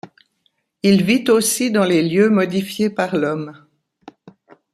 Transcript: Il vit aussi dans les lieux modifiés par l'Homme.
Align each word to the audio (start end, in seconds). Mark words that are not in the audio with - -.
Il 0.81 1.03
vit 1.03 1.29
aussi 1.29 1.69
dans 1.69 1.83
les 1.83 2.01
lieux 2.01 2.31
modifiés 2.31 2.89
par 2.89 3.15
l'Homme. 3.15 3.67